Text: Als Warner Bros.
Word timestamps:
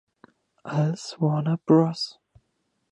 Als 0.63 1.21
Warner 1.21 1.57
Bros. 1.63 2.19